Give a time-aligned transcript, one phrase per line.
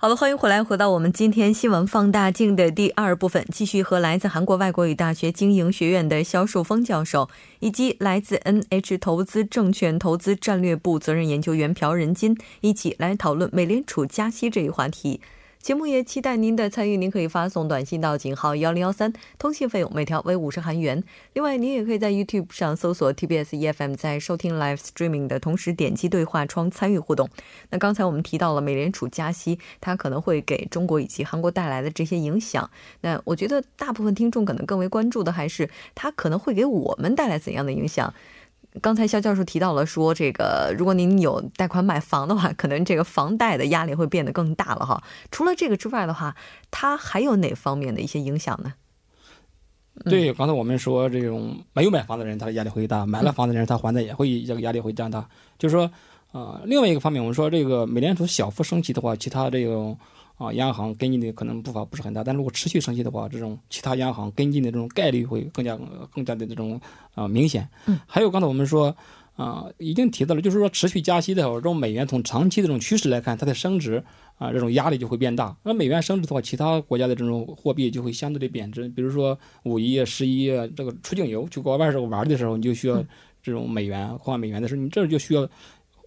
[0.00, 15.20] 好了，欢迎回来，回到我们今天新闻放大镜的第二部分，继续和来自韩国外国语大学经营学院的肖树峰教授，以及来自 NH 投资证券投资战略部责任研究员朴仁金一起来讨论美联储加息这一话题。
[15.60, 21.02] 节目也期待您的参与，您可以发送短信到井号幺零幺三，通信费用每条为五十韩元。
[21.34, 27.28] 另外，您也可以在 YouTube 上搜索 TBS EFM，在收听 Live Streaming 的同时点击对话窗参与互动。
[27.70, 32.70] 那刚才我们提到了美联储加息，它可能会给中国以及韩国带来的这些影响。
[33.00, 38.14] 那我觉得大部分听众可能更为关注的还是它可能会给我们带来怎样的影响。
[38.80, 45.02] 刚才肖教授提到了说，这个如果您有贷款买房的话，可能这个房贷的压力会变得更大了哈。
[45.30, 46.34] 除了这个之外的话，
[46.70, 48.74] 它还有哪方面的一些影响呢？
[50.04, 55.28] 对，刚才我们说这种没有买房的人，他的压力会大；买了房的人，他还贷也会这个压力会加大。
[55.58, 55.90] 就是说，
[56.32, 59.98] 呃，另外一个方面，我们说这个美联储小幅升息的话，其他这种。
[60.38, 65.76] 啊，央行跟进的可能步伐不是很大，但如果持续升息的话，这种其他央行跟进的这种概率会更加
[66.14, 66.80] 更加的这种
[67.16, 67.68] 啊明显。
[67.86, 68.96] 嗯，还有刚才我们说
[69.34, 74.02] 啊，已经提到了，就是说持续加息的话，这种美元从长期的这种趋势来看，它的升值
[74.38, 75.56] 啊，这种压力就会变大。
[75.64, 78.88] 那美元升值的话，其他国家的这种货币就会相对的贬值。
[78.90, 83.04] 比如说五一、十一这个出境游去国外时候玩的时候，你就需要
[83.42, 85.48] 这种美元换美元的时候，你这就需要。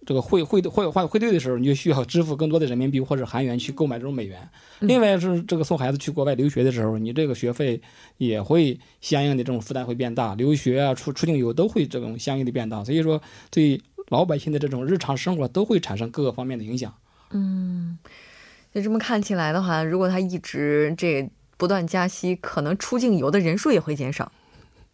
[0.04, 4.48] 这个汇汇汇换汇兑的时候，你就需要支付更多的人民币或者韩元去购买这种美元。
[4.80, 7.80] 另外是这个送孩子去国外留学的时候，你这个学费
[8.18, 12.82] 也会相应的这种负担会变大，留学啊出出境游都会这种相应的变大。
[12.82, 16.92] 所以说，对老百姓的这种日常生活都会产生各个方面的影响。
[17.30, 17.96] 嗯，
[18.74, 24.32] 就这么看起来的话，如果他一直这不断加息，可能出境游的人数也会减少。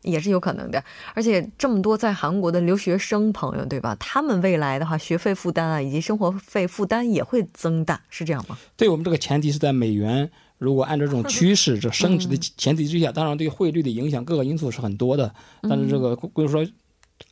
[0.02, 0.82] 也是有可能的，
[1.12, 3.96] 而且这么多在韩国的留学生朋友，对吧？
[3.98, 8.56] 他们未来的话，学费负担啊，以及生活费负担也会增大，是这样吗？
[8.76, 15.34] 对我们这个前提是在美元如果按照这种趋势这升值的前提之下，当然对汇率的影响各个因素是很多的。
[15.62, 16.64] 但是这个，比如说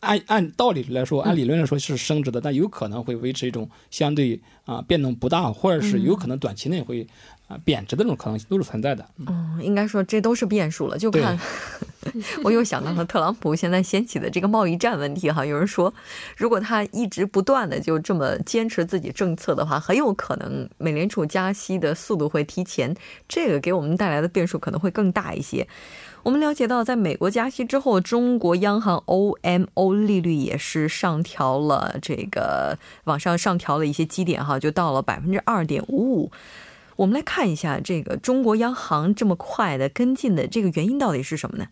[0.01, 7.07] 按按道理来说，按理论来说是升值的，但有可能会维持一种相对啊变动不大，或者是有可能短期内会。
[7.49, 9.05] 啊，贬值的这种可能性都是存在的。
[9.27, 11.39] 嗯，应该说这都是变数了，就看。
[12.45, 15.93] 我又想到了特朗普现在掀起的这个贸易战问题哈，有人说，
[16.37, 22.95] 如果他一直不断的就这么坚持自己政策的话，很有可能美联储加息的速度会提前，
[23.29, 25.67] 这个给我们带来的变数可能会更大一些。
[26.23, 36.31] 我们了解到，在美国加息之后，中国央行 OMO 利率也是上调了，这个往上上调了一些基点哈，就到了百分之二点五五。
[36.97, 41.69] 我们来看一下这个中国央行这么快的跟进的这个原因到底是什么呢？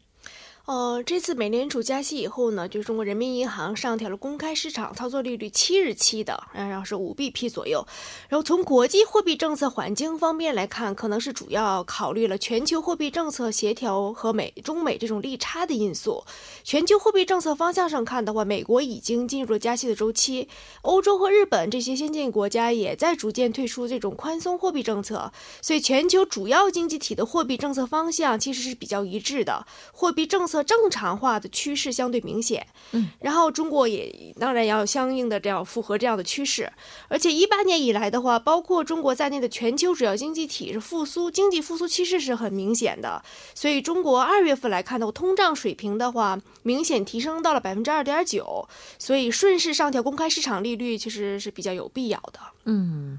[0.67, 7.87] 呃，这次美联储加息以后呢，就是中国人民银行上调了公开市场操作利率七日期的，然后是五 BP 左右。
[8.31, 16.25] 然后从国际货币政策环境方面来看，可能是主要考虑了全球货币政策协调和美中美这种利差的因素。
[16.63, 20.49] 全球货币政策方向上看的话，美国已经进入了加息的周期，
[20.81, 30.54] 欧洲和日本这些先进国家也在逐渐退出这种宽松货币政策，所以全球主要经济体的货币政策方向其实是比较一致的，货币政策。
[30.63, 36.71] 正常化的趋势相对明显，嗯，然后中国也当然要相应的这样符合这样的趋势，
[37.09, 43.23] 而且一八年以来的话，包括中国在内的全球主要经济体是复苏，经济复苏趋势是很明显的，
[43.55, 48.69] 所以中国二月份来看的话，通胀水平的话明显提升到了百分之二点九，
[48.99, 53.19] 所以顺势上调公开市场利率其实是比较有必要的，嗯。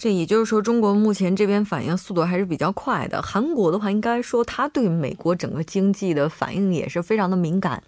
[0.00, 3.20] 这也就是说，中国目前这边反应速度还是比较快的。
[3.20, 7.82] 韩国的话，应该说它对美国整个经济的反应也是非常的敏感。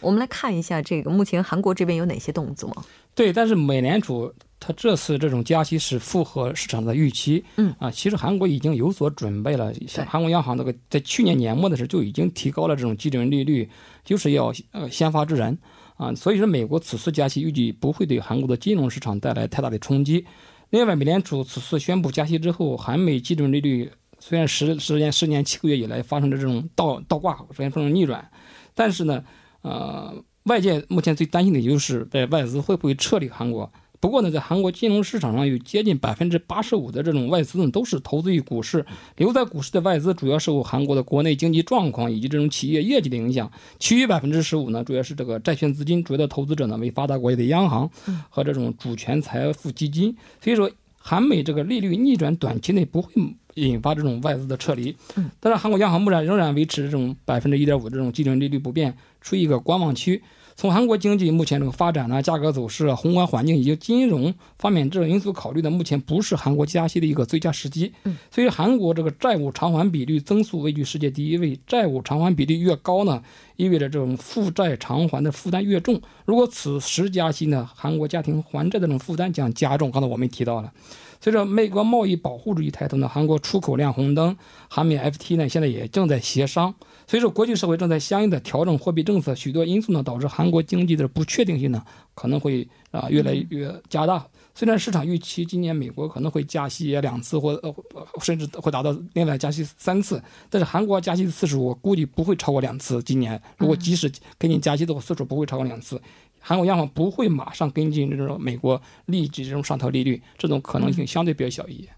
[0.00, 2.70] 我们来看一下，这个目前韩国这边有哪些动作？
[3.14, 4.30] 对，但是美联储
[4.60, 7.42] 它这次这种加息是符合市场的预期。
[7.56, 9.72] 嗯啊，其实韩国已经有所准备了。
[9.88, 13.66] 像韩国央行那个在去年年末的时候就已经提高了这种基准利率，
[14.04, 15.56] 就是要呃先发制人
[15.96, 16.14] 啊。
[16.14, 20.26] 所以说，美国此次加息预计不会对韩国的金融市场带来太大的冲击。
[20.70, 28.30] 另外，美联储此次宣布加息之后，韩美基准利率虽然十十年十年七个月以来发生的这种倒倒挂，出现这种逆转，
[28.74, 29.24] 但是呢，
[29.62, 38.86] 呃，外界目前最担心的就是在外资会不会撤离韩国，不过呢，在韩国金融市场上有接近百分之八十五的这种外资呢，都是投资于股市。
[39.16, 43.50] 留在股市的外资主要受韩国的国内经济状况以及这种企业业绩的影响。
[43.80, 47.90] 其余百分之十五呢，主要是这个债券资金，主要的投资者呢为发达国家的央行
[48.30, 50.16] 和这种主权财富基金。
[50.40, 53.10] 所以说，韩美这个利率逆转短期内不会
[53.54, 54.94] 引发这种外资的撤离。
[55.40, 60.22] 但是韩国央行目前仍然维持这种百分之一点五这种基准利率不变，处于一个观望区。
[60.60, 67.92] 从韩国经济目前这个发展呢、价格走势啊、宏观环境以及金融方面这种因素考虑呢，目前不是韩国加息的一个最佳时机。
[68.28, 73.22] 所以韩国这个债务偿还比率增速位居世界第一位，债务偿还比率越高呢，
[73.58, 76.00] 意味着这种负债偿还的负担越重。
[76.24, 79.90] 如果此时加息呢，韩国家庭还债的这种负担将加重。
[79.90, 80.72] 刚才我们提到了。
[81.20, 84.36] 随着美国贸易保护主义抬头呢，韩国出口亮红灯，
[84.68, 86.72] 韩美 FT 呢现在也正在协商。
[87.08, 91.82] 随着国际社会正在相应的调整货币政策，许多因素呢导致韩国经济的不确定性呢
[92.14, 94.24] 可能会啊越来越加大。
[94.58, 97.72] 虽然市场预期今年美国可能会加息两次，或呃
[98.20, 100.20] 甚至会达到另外加息三次，
[100.50, 103.00] 但是韩国加息的次数我估计不会超过两次。
[103.04, 106.02] 今年如果即使跟进加息的话，次数不会超过两次。
[106.40, 111.84] 韩国央行不会马上跟进这种美国立即这种上调利率，这种可能性相对比较小一些。
[111.84, 111.97] 嗯。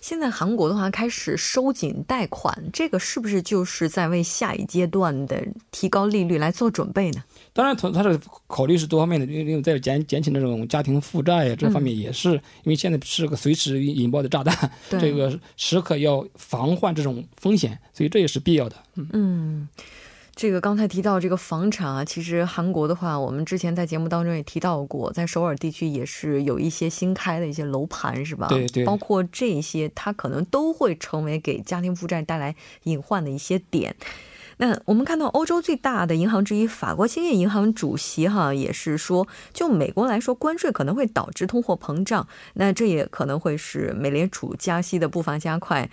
[0.00, 7.22] 现在韩国的话开始收紧贷款，这个是不是就是在为下一阶段的提高利率来做准备呢？
[7.52, 18.76] 当然，它它的考虑是多方面的，因为在减减轻这种家庭负债呀，这方面也是，因为现在是个随时引爆的炸弹，这个时刻要防患这种风险，所以这也是必要的。
[18.94, 19.68] 嗯嗯。
[20.34, 28.46] 这个刚才提到这个房产啊，其实韩国的话，我们之前在节目当中也提到过，在首尔地区也是有一些新开的一些楼盘，是吧？
[28.48, 28.84] 对对。
[28.84, 32.54] 包括这些，它可能都会成为给家庭负债带来
[32.84, 33.94] 隐患的一些点。
[34.60, 45.88] 那我们看到欧洲最大的银行之一法国兴业银行主席哈也是说，就美国来说，关税可能会导致通货膨胀，那这也可能会使美联储加息的步伐加快。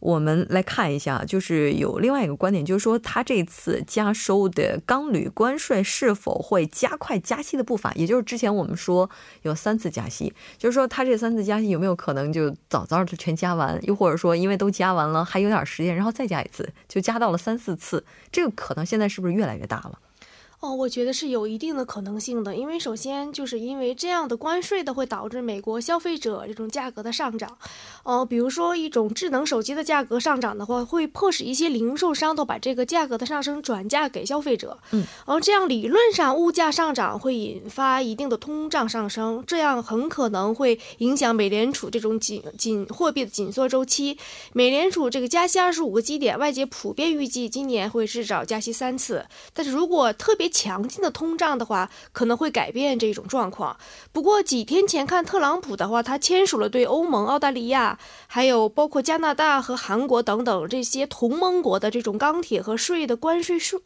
[0.00, 7.92] 我们来看一下，就是有另外一个观点，就是说他这次加收的钢铝关税是否会加快加息的步伐？
[7.94, 9.08] 也就是之前我们说
[9.42, 13.78] 有三次加息，就是说他这三次加息有没有可能就早早的全加完？
[13.82, 18.02] 又或者说因为都加完了还有点时间，然后再加一次，就加到了三四次？
[18.30, 19.98] 这个可能现在是不是越来越大了？
[20.60, 27.56] 哦，我觉得是有一定的可能性的，因为首先就是因为这样的关税的会导致美国消费者这种价格的上涨，
[28.02, 44.18] 哦，比如说一种智能手机的价格上涨的话，会迫使一些零售商都把这个价格的上升转嫁给消费者，嗯，而这样理论上物价上涨会引发一定的通胀上升，这样很可能会影响美联储这种紧紧货币的紧缩周期。
[44.52, 49.24] 美联储这个加息二十五个基点，外界普遍预计今年会至少加息三次，
[49.54, 53.76] 但是如果特别强劲的通胀的话，可能会改变这种状况。
[54.12, 63.80] 不过几天前看特朗普的话，他签署了对欧盟、澳大利亚，还有包括加拿大和韩国等等这些同盟国的这种钢铁和税的关税税。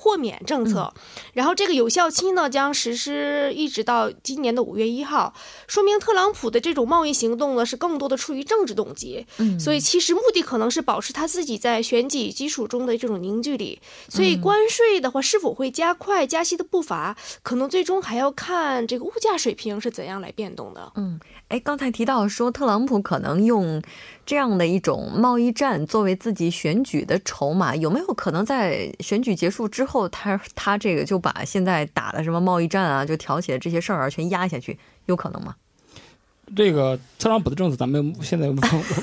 [0.00, 0.90] 豁免政策，
[1.34, 5.34] 然后这个有效期呢将实施一直到今年的五月一号，
[5.68, 13.78] 说明特朗普的这种贸易行动呢是更多的出于政治动机，嗯，所以其实目的可能是保持他自己在选举基础中的这种凝聚力。
[14.08, 20.90] 所以关税的话是否会加快加息的步伐，可能最终还要看这个物价水平是怎样来变动的。
[20.96, 23.82] 嗯，哎，刚才提到说特朗普可能用。
[24.30, 35.56] 这样的一种贸易战作为自己选举的筹码，有没有可能在选举结束之后，他他这个就把现在打的什么贸易战啊，就挑起的这些事儿啊，全压下去，有可能吗？
[36.54, 38.48] 这个特朗普的政策咱们现在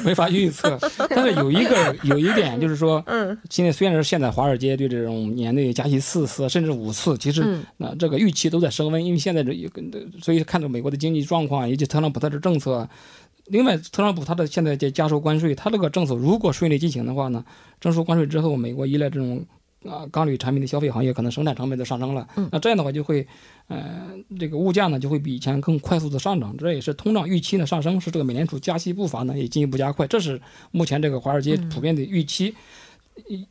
[0.05, 0.79] 没法预测，
[1.09, 9.51] 但是有一个有一点就是说， 嗯，现在虽然是现在华尔街对这种年内加息四次甚至五次，其实那这个预期都在升温，因为现在这
[10.21, 12.87] 所以看到美国的经济状况以及特朗普他的政策。
[13.49, 17.45] 另外，特朗普他的现在在加收关税，他这个政策如果顺利进行的话呢，
[17.79, 19.45] 征收关税之后，美国依赖这种
[19.85, 22.27] 啊钢铝产品的消费行业，可能生产成本就上升了。
[22.51, 23.25] 那这样的话就会，
[23.69, 30.05] 呃，这个物价呢就会比以前更快速的上涨，这也是通胀预期呢上升，使这个美联储加息步伐呢也进一步加快。
[30.07, 32.53] 这是目前这个华尔街普遍的预期，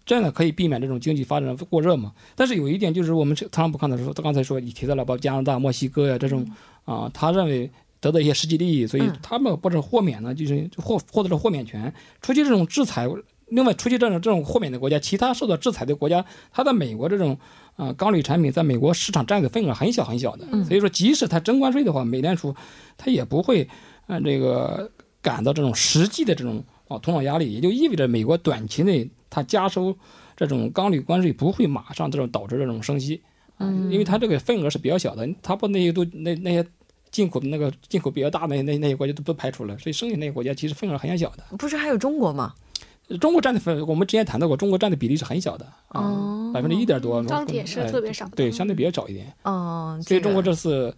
[0.05, 2.13] 这样呢可以避免这种经济发展过热嘛。
[2.35, 6.47] 但是有一点就是，我们特朗普看的时候，他刚才说你提到了，包括加拿大、墨西哥呀这种
[6.85, 7.71] 啊，他认为。
[8.07, 11.93] 得到一些实际利益，所以他们不是豁免呢，就是获获得了豁免权。
[12.23, 13.09] 除去这种制裁，
[13.49, 17.37] 另外除去这种这种豁免的国家，其他受到制裁的国家，它在美国这种
[17.75, 20.47] 啊钢铝产品在美国市场占的份额很小很小的。
[20.65, 22.55] 所以说，即使它征关税的话，美联储
[22.97, 23.69] 它也不会
[24.07, 29.97] 啊这个感到这种实际的这种啊通胀压力，也就意味着美国短期内它加收
[30.37, 33.21] 这种钢铝关税不会马上这种导致这种升息，
[33.59, 36.65] 嗯，因为它这个份额是比较小的，它不那些都那那些。
[37.11, 41.45] 进口那个进口比较大的那那那些国家都不排除了，所以剩下那些国家其实份额很小的。
[41.57, 42.55] 不是还有中国吗？
[43.21, 47.23] 中国占的份，我们之前谈到过，中国占的比例是很小的啊，百分之一点多。
[47.23, 49.33] 钢铁是特别少，对，相对比较少一点。
[49.45, 50.95] 哦，所以中国这次。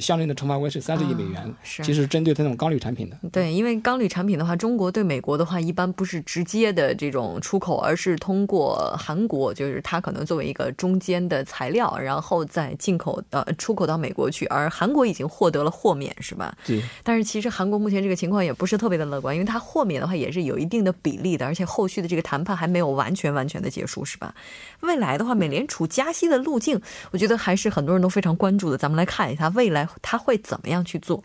[0.00, 3.16] 相应的惩罚规是三十亿美元，其实针对它那种钢铝产品的。
[3.32, 14.44] 对，因为钢铝产品的话，中国对美国的话，一般不是直接的这种出口，而是通过韩国，就是它可能作为一个中间的材料，然后再进口呃出口到美国去。
[14.46, 16.54] 而韩国已经获得了豁免，是吧？
[16.66, 16.82] 对。
[17.02, 24.34] 但是其实韩国目前这个情况也不是特别的乐观，因为它豁免的话也是有一定的比例的，而且后续的这个谈判还没有完全完全的结束，是吧？
[24.80, 26.80] 未来的话，美联储加息的路径，
[27.10, 28.76] 我觉得还是很多人都非常关注的。
[28.78, 29.88] 咱们来看一下未来。
[30.02, 31.24] 他会怎么样去做？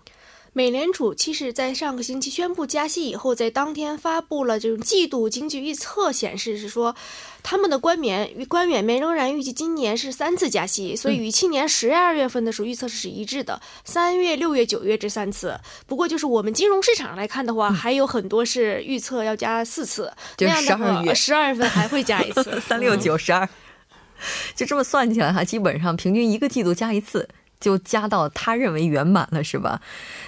[0.55, 6.95] 美联储其实，在上个星期宣布加息以后，在当天发布了这种季度经济预测，显示是说，
[7.41, 15.59] 他们的官员官员们仍然预计今年是三次加息，所以与去年十二月份的时候预测是一致的，三月、六月、九月这三次。
[15.87, 23.49] 不过，就是我们金融市场来看的话，还有很多是预测要加四次，这样的话，十二月份还会加一次， 三六九十二，
[24.55, 27.27] 就这么算起来哈，基本上平均一个季度加一次。
[27.63, 29.81] 就加到他认为圆满了，是吧？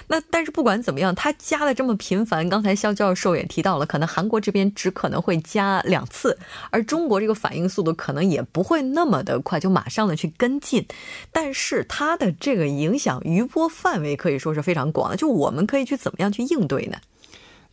[0.08, 6.38] 那但是不管怎么样，他加的这么频繁，刚才肖教授也提到了，可能韩国这边只可能会加两次，
[6.70, 10.86] 而中国这个反应速度可能也不会那么的快，就马上的去跟进。
[11.30, 16.96] 但是他的这个影响余波范围可以说是非常广的，就我们可以去怎么样去应对呢？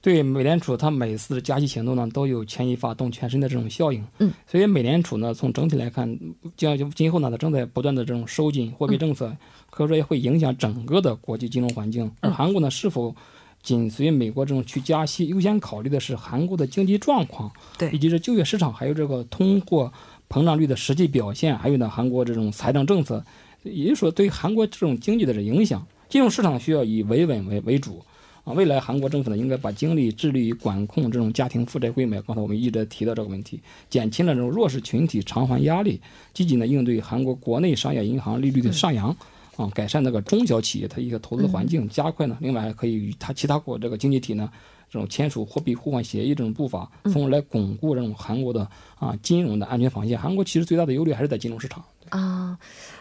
[0.04, 4.06] 对美联储，它每次加息行动呢，都有牵一发动全身的这种效应。
[4.20, 6.20] 嗯，所以美联储呢，从整体来看，
[6.58, 9.34] 将今后呢，它正在不断的这种收紧货币政策，
[9.70, 12.12] 可以说也会影响整个的国际金融环境。
[12.20, 13.16] 而韩国呢，是否
[13.62, 19.90] 紧随美国这种去加息，优先考虑的是韩国的经济状况，对，以及这就业市场，还有这个通货
[20.28, 23.24] 膨胀率的实际表现，还有呢，韩国这种财政政策，
[23.64, 28.04] 也就是说，对韩国这种经济的影响，金融市场需要以维稳为为主。
[28.44, 32.22] 啊，未来韩国政府呢，应该把精力致力于管控这种家庭负债规模。
[32.24, 33.58] 刚才我们一直提到这个问题，
[33.90, 36.02] 减轻了这种弱势群体偿还压力，
[36.34, 39.16] 积极呢应对韩国国内商业银行利率的上扬，
[39.56, 44.52] 啊，改善那个中小企业它一个投资环境，加快呢，另外还可以与它其他国这个经济体呢，
[44.92, 48.68] 这种签署货币互换协议这种步伐，从而来巩固这种韩国的
[49.00, 50.20] 啊金融的安全防线。
[50.20, 51.82] 韩国其实最大的忧虑还是在金融市场。
[52.10, 52.58] 啊，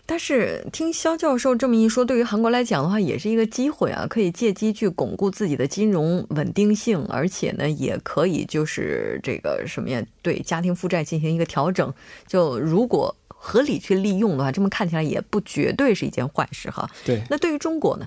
[0.07, 11.93] 但是听肖教授这么一说，对于韩国来讲的话，也是一个机会啊，可以借机去巩固自己的金融稳定性，而且呢，也可以就是这个什么呀，对家庭负债进行一个调整。
[12.27, 16.89] 就如果合理去利用的话，这么看起来也不绝对是一件坏事哈。
[17.05, 18.07] 对，那对于中国呢？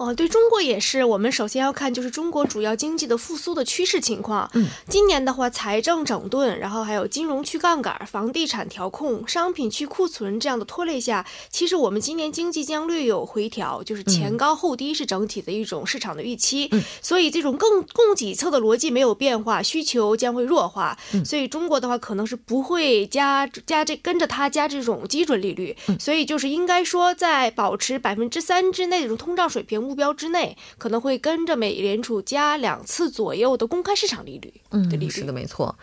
[0.00, 1.04] 哦，对中国也是。
[1.04, 4.50] 我们首先要看就是中国主要经济的复苏的趋势情况。
[4.54, 16.70] 嗯，今年的话，财政整顿，然后还有金融去杠杆、房地产调控、商品去库存这样的拖累下，其实我们今年经济将略有回调，就是前高后低是整体的一种市场的预期。
[16.72, 20.96] 嗯，所以这种更供给侧的逻辑没有变化，需求将会弱化。
[21.12, 25.76] 嗯，所以中国的话可能是不会加加这跟着它加这种基准利率。
[25.88, 29.89] 嗯，所以就是应该说在保持百分之三之内这种通胀水平。
[29.90, 35.76] 目标之内可能会跟着美联储加两次左右的公开市场利率，嗯，是的，没错。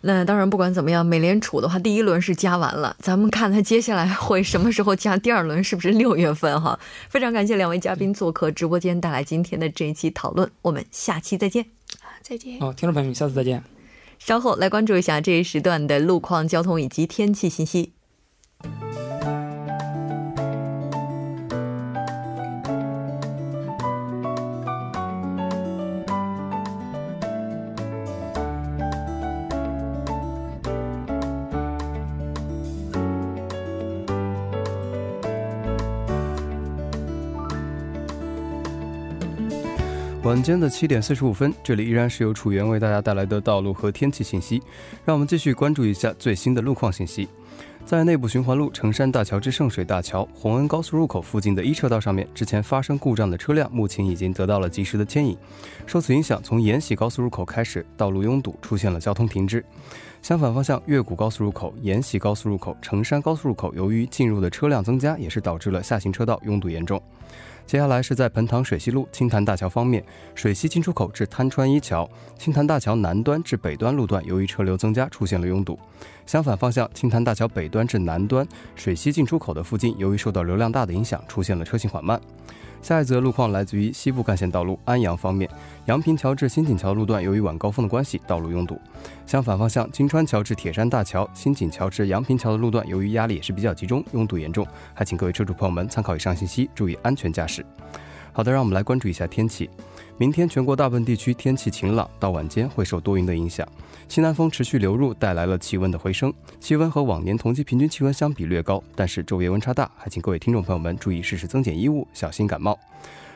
[0.00, 6.58] 那当然，不管怎么样，美联储的话，第一轮是加完了，咱们看它接下来会什么时候加第二轮，是不是六月份？
[6.58, 6.78] 哈，
[7.10, 10.50] 非常感谢两位嘉宾做客直播间，带来今天的这一期讨论。
[10.62, 11.66] 我们下期再见，
[12.22, 12.58] 再见。
[12.60, 13.62] 好，听众朋友们，下次再见。
[14.18, 17.92] 稍后来关注一下这一时段的路况、交通以及天气信息。
[40.34, 44.60] 晚间的七点四十五分，这里依然是由楚源为大家带来的道路和天气信息。
[45.04, 47.28] 让我们继续关注一下最新的路况信息。
[47.84, 55.38] 在内部循环路成山大桥至圣水大桥洪恩高速入口附近的一车道上面，之前发生故障的车辆目前已经得到了及时的牵引。
[55.86, 59.64] 受此影响，从延禧高速入口开始，道路拥堵，出现了交通停滞。
[60.20, 67.00] 相反方向，越谷高速入口、延禧高速入口、成山高速入口，由于进入的车辆增加，也是导致了下行车道拥堵严重。
[67.66, 70.04] 接下来是在彭塘水西路青潭大桥方面，
[70.34, 75.78] 水西进出口至滩川一桥、青潭大桥南端至北端路段，由于车流增加，出现了拥堵。
[76.26, 82.20] 相反方向，青潭大桥北端至南端水西进出口的附近，由于受到流量大的影响，出现了车行缓慢。
[82.84, 85.48] 下一则路况来自于西部干线道路安阳方面，
[85.86, 88.78] 阳平桥至新锦桥路段，由于晚高峰的关系，道路拥堵。
[89.26, 94.66] 相反方向，金川桥至铁山大桥、新锦桥至阳平桥的路段，由于压力也是比较集中，拥堵严重。
[94.92, 97.64] 还请各位车主朋友们参考以上信息，注意安全驾驶。
[98.34, 99.70] 好的，让我们来关注一下天气。
[100.16, 103.66] 明天全国大部分地区天气晴朗，到晚间会受多云的影响，
[104.08, 106.32] 西南风持续流入，带来了气温的回升。
[106.60, 112.78] 气温和往年同期平均气温相比略高，但是昼夜温差大，还请各位听众朋友们注意适时增减衣物，小心感冒。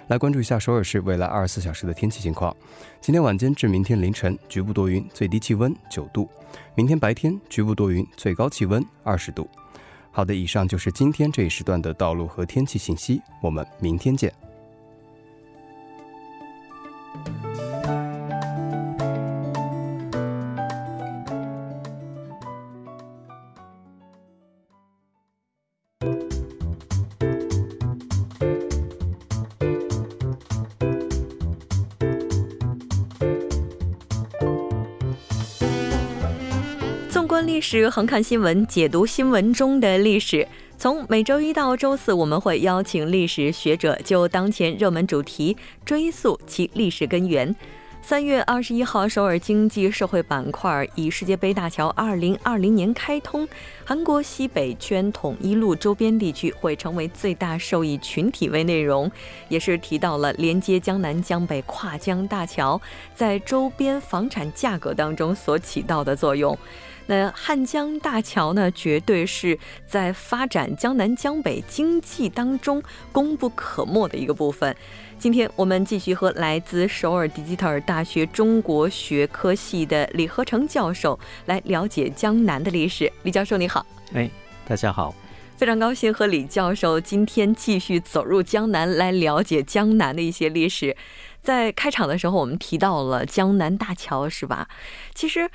[0.07, 2.57] 来关注一下首尔市未来二十四小时的天气情况。
[3.01, 6.29] 今天晚间至明天凌晨，局部多云，最低气温九度；
[6.77, 9.51] 明天白天，局部多云，最高气温二十度。
[10.13, 14.33] 好的，以上就是今天这一时段的道路和天气信息，我们明天见。
[37.11, 40.47] 纵观历史横看新闻，解读新闻中的历史。
[40.79, 47.53] 从每周一到周四，我们会邀请历史学者就当前热门主题追溯其历史根源。
[48.01, 53.47] 三月二十一号，首尔经济社会板块以世界杯大桥二零二零年开通，
[53.85, 59.11] 韩国西北圈统一路周边地区会成为最大受益群体为内容，
[59.49, 62.81] 也是提到了连接江南江北跨江大桥
[63.17, 66.57] 在周边房产价格当中所起到的作用。
[67.11, 74.77] 那汉江大桥呢，绝对是在发展江南江北经济当中功不可没的一个部分。
[75.19, 83.11] 今天我们继续和来自首尔迪吉特尔大学中国学科系的李和成教授来了解江南的历史。
[83.23, 84.31] 李教授你好，哎，
[84.67, 85.15] 大家好，
[85.57, 90.95] 非常高兴和李教授今天继续走入江南来了解江南的一些历史。
[91.41, 94.69] 在开场的时候，我们提到了江南大桥，是吧？
[95.15, 95.49] 其实。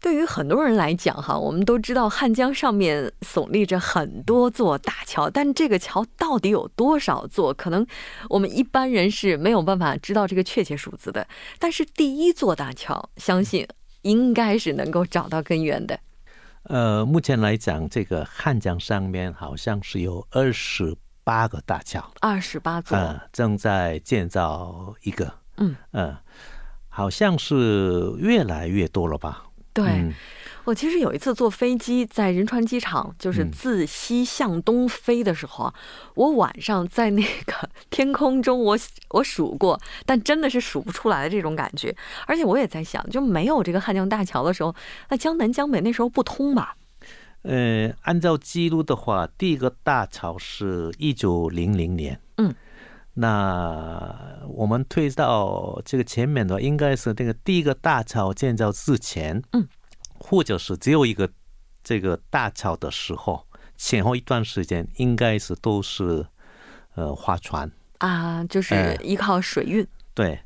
[0.00, 7.86] 对于很多人来讲，哈，我们都知道汉江上面耸立着很多座大桥，但这个桥到底有多少座，可能
[8.30, 11.26] 我们一般人是没有办法知道这个确切数字的。
[11.58, 13.68] 但是第一座大桥，相信
[14.02, 16.00] 应该是能够找到根源的。
[16.62, 22.98] 呃，目前来讲，这个汉江上面好像是有二十八个大桥，二十八座，
[23.32, 25.30] 正在建造一个。
[25.58, 26.16] 嗯嗯，
[26.88, 29.44] 好像是越来越多了吧。
[29.82, 30.12] 对，
[30.64, 35.74] 我其实有一次坐飞机在仁川机场，就是自西向东飞的时候啊，
[36.14, 38.78] 我晚上在那个天空中，我
[39.10, 41.94] 我数过，但真的是数不出来的这种感觉。
[42.26, 44.74] 而且我也在想，就没有这个汉江大桥的时候，
[45.08, 46.76] 那江南江北那时候不通吧？
[47.42, 52.20] 呃，按照记录的话，第一个大桥是一九零零年。
[53.14, 59.42] 嗯，那我们推到这个前面的话，应该是那个第一个大桥建造之前。
[59.52, 59.68] 嗯。
[60.22, 61.26] 或者是只有一个
[61.82, 63.42] 这个大桥的时候，
[63.78, 66.26] 前后一段时间应该是都是
[66.94, 69.84] 呃划船啊，就是依靠水运。
[70.12, 70.38] 对，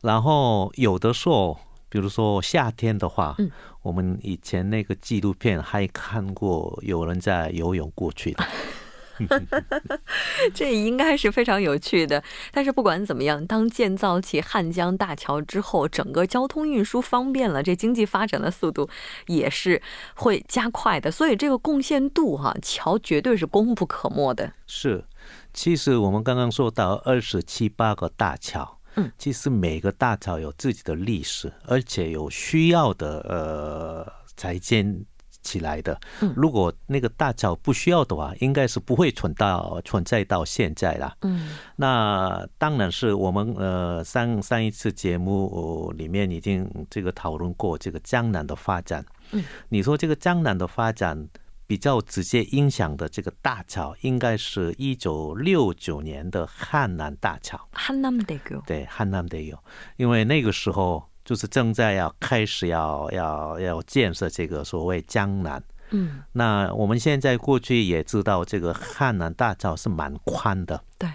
[0.00, 3.50] 然后有的时候，比如说夏天的话，嗯，
[3.82, 8.42] 我们以前那个纪录片还看过有人在游泳过去的。
[10.54, 12.22] 这应该是非常有趣的。
[12.52, 18.88] 但是不管怎么样，当建造起汉江大桥之后，整个交通运输方便了，这经济发展的速度
[19.26, 19.80] 也是
[20.14, 21.10] 会加快的。
[21.10, 24.52] 所以这个贡献度哈，桥绝对是功不可没的。
[24.66, 25.04] 是，
[25.52, 35.04] 其实我们刚刚说到二十七八个大桥，嗯，其实每个大桥有自己的历史，而且有需要的呃才建。
[35.48, 35.98] 起来的，
[36.36, 41.16] 如果那个大桥不需要的话，应该是不会存到存在到现在了。
[41.22, 49.02] 嗯，那当然是我们呃上上一次节目里面已经这个讨论过这个江南的发展。
[49.32, 51.26] 嗯，你说这个江南的发展
[51.66, 57.58] 比较直接影响的这个大桥，应该是一九六九年的汉南大桥。
[57.72, 58.62] 汉南大桥。
[58.66, 59.62] 对，汉南大桥，
[59.96, 61.02] 因为那个时候。
[61.28, 71.06] 就是正在要开始要要要建设这个所谓江南，嗯，那我们现在过去也知道这个汉南大道是蛮宽的，对，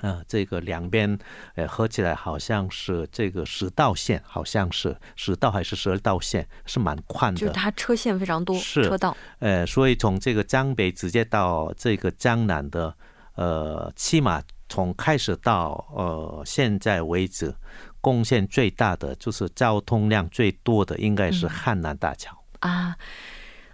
[0.00, 1.18] 啊，这个两边
[1.56, 8.82] 呃合起来好像是这个十道线，好像是十道还是十二道线，是蛮宽的，就是它车线非常多，是。
[8.88, 12.94] 车道，呃，所以从这个江北直接到这个江南的，
[13.34, 17.54] 呃，起码从开始到呃现在为止。
[18.00, 22.96] 贡献最大的就是交通量最多的，应该是汉南大桥啊。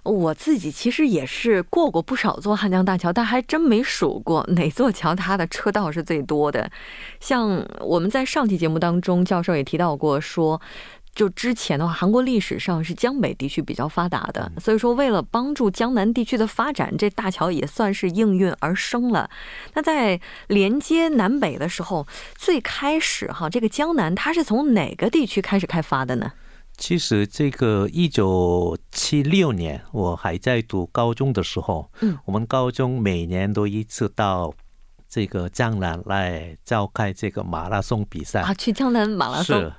[0.03, 6.71] 我自己其实也是过过不少座汉江大桥，但还真没数过哪座桥它的车道是最多的。
[7.19, 10.61] 像我们在上期节目当中，教授也提到过，说
[11.17, 19.31] 就之前的话，韩国历史上是江北地区比较发达的，所以说为了帮助江南地区的发展，这大桥也算是应运而生了。
[19.73, 26.33] 那在连接南北的时候，最开始哈，这个江南它是从哪个地区开始开发的呢？
[26.77, 34.53] 其实这个一九七六年，我还在读高中的时候，嗯，我们高中每年都一次到
[35.09, 39.59] 这个江南来召开这个马拉松比赛啊，去江南马拉松。
[39.59, 39.73] 是，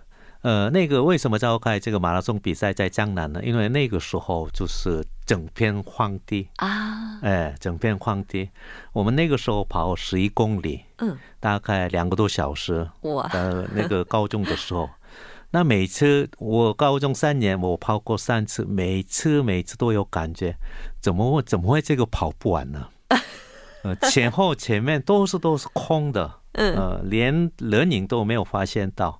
[0.48, 3.42] 呃，那个为什么召开这个马拉松比赛在江南呢？
[3.44, 8.50] 因为那个时候就是整片荒地啊，哎，整片荒地。
[8.94, 12.90] 我们那个时候跑十一公里，嗯，大概两个多小时。
[13.02, 14.90] 哇，呃，那个高中的时候。
[15.52, 20.56] 那每次我高中三年，我跑过三次，每次每次都有感觉，
[21.02, 22.88] 怎么会怎么会这个跑不完呢？
[23.84, 29.20] 呃，前后前面都是都是空的，呃，连人影都没有发现到，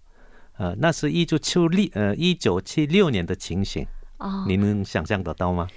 [0.58, 3.86] 呃，那是一九七六呃一九七六年的情形。
[4.18, 5.68] 哦，你能想象得到吗？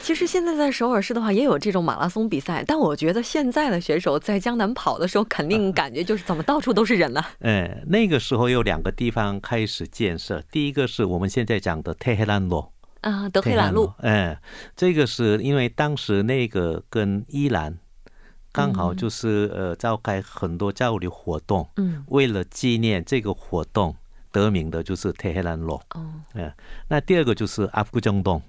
[0.00, 7.22] 其实现在在首尔市的话也有这种马拉松比赛，但我觉得现在的选手在江南跑的时候，肯定感觉就是怎么到处都是人呢？
[7.40, 12.72] 哎， 那个时候有两个地方开始建设，第一个是我们现在讲的特黑兰路
[13.02, 13.92] 啊，德黑兰路。
[13.98, 14.40] 哎，
[14.74, 17.76] 这个是因为当时那个跟伊朗
[18.50, 23.94] 刚好就是呃召开很多交流活动，嗯，为了纪念这个活动。
[24.32, 26.54] 得名的就是泰黑兰路，哦，哎，
[26.88, 28.40] 那第二个就是阿布江洞，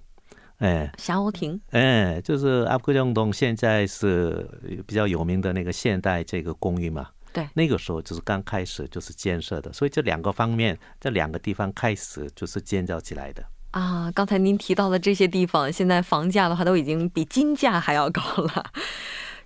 [0.57, 4.47] 哎，霞欧亭，哎，就是阿布江洞，现在是
[4.85, 13.43] 比较有名的那个现代这个公寓嘛，对，那个时候就是刚开始就是建设的，所以这两个方面，这两个地方开始就是建造起来的。
[13.71, 18.65] 啊，刚才您提到的这些地方，现在房价的话都已经比金价还要高了。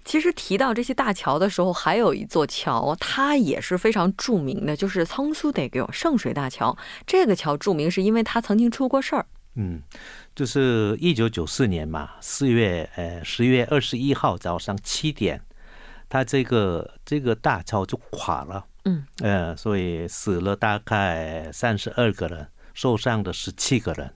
[0.06, 6.78] 其实提到这些大桥的时候，还有一座桥，它也是非常著名的，就是仓苏得给圣水大桥。
[7.08, 9.26] 这个桥著名是因为它曾经出过事儿。
[9.56, 9.82] 嗯，
[10.36, 15.42] 就是一九九四年嘛，四月呃十月二十一号早上七点，
[16.08, 18.64] 它这个这个大桥就垮了。
[18.84, 24.14] 嗯，呃，所以死了大概三十二个人，受伤的十七个人。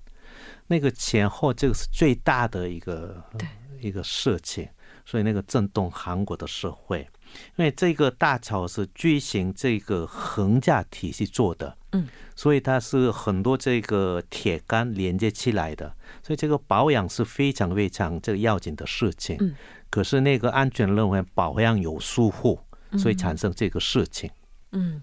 [0.67, 3.23] 那个前后这个是最大的一个
[3.82, 4.69] 一个事情。
[5.06, 7.08] 所以那个震动韩国的社会，
[7.56, 19.38] 因为这个大桥是巨型这个横架体系做的，嗯，所以它是很多这个铁杆连接起来的，所以这个保养是非常非常这个要紧的事情。
[19.40, 19.56] 嗯，
[19.90, 22.60] 可是那个安全认为保养有疏忽，
[22.98, 24.30] 所以产生这个事情。
[24.72, 25.02] 嗯。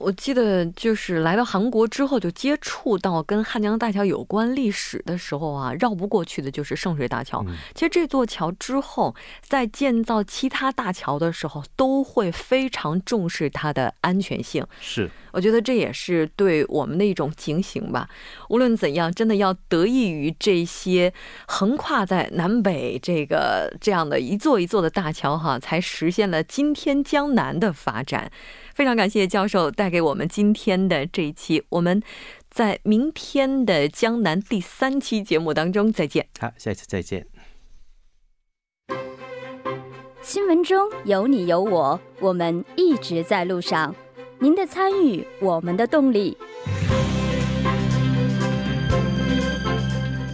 [0.00, 7.44] 我记得就是来到韩国之后，就接触到跟汉江大桥有关历史的时候啊，绕不过去的就是圣水大桥。
[7.74, 14.66] 其实这座桥之后，在建造其他大桥的时候，都会非常重视它的安全性。
[14.80, 18.08] 是，我觉得这也是对我们的一种警醒吧。
[18.48, 21.12] 无论怎样，真的要得益于这些
[21.46, 28.32] 横跨在南北这个这样的一座一座的大桥哈，才实现了今天江南的发展。
[28.80, 32.02] 非常感谢教授带给我们今天的这一期，我们
[32.48, 36.26] 在明天的江南第三期节目当中再见。
[36.38, 37.26] 好，下次再见。
[40.22, 43.94] 新闻中有你有我，我们一直在路上。
[44.38, 46.38] 您的参与，我们的动力。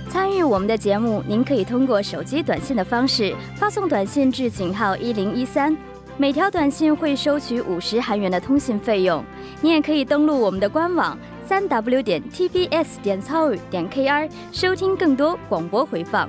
[0.08, 5.76] 参与我们的节目，您可以通过手机短信的方式发送短信至井号一零一三。
[6.18, 9.22] 每条短信会收取五十韩元的通信费用。
[9.60, 16.26] 你也可以登录我们的官网三 w 点 tbs 点 c o 点 kr 收听更多广播回放。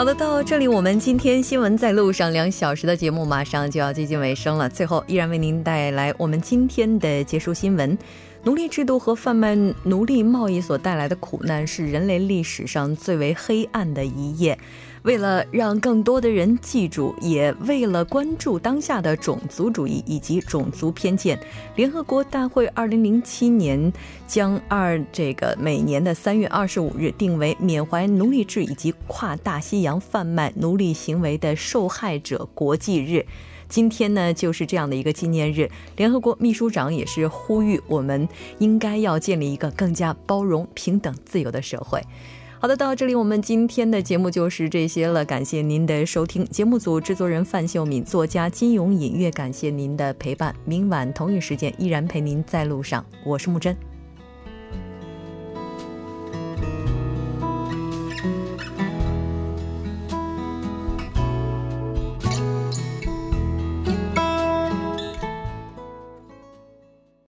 [0.00, 4.66] 好的，到这里我们今天新闻在路上两小时的节目马上就要接近尾声了。
[4.66, 7.98] 最后，依然为您带来我们今天的结束新闻：
[8.44, 14.58] 奴隶制度和贩卖奴隶贸易所带来的苦难是人类历史上最为黑暗的一页。
[15.02, 21.38] 为了让更多的人记住，也为了关注当下的种族主义以及种族偏见，
[21.74, 23.92] 联合国大会二零零七年
[24.26, 33.24] 将二这个每年的三月二十五日定为缅怀奴隶制以及跨大西洋贩卖奴隶行为的受害者国际日。
[33.70, 35.70] 今天呢，就是这样的一个纪念日。
[35.96, 42.02] 联合国秘书长也是呼吁，我们应该要建立一个更加包容、平等、自由的社会。
[42.62, 45.24] 好的，到这里我们今天的节目就是这些了。
[45.24, 50.54] 感谢您的收听，节目组制作人范秀敏，作家金勇隐月，感谢您的陪伴。
[50.66, 53.74] 明晚同一时间依然陪您在路上，我是木真。